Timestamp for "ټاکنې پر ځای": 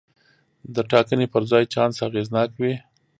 0.91-1.63